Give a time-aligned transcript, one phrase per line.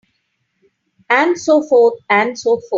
[1.11, 2.63] And so forth and so forth.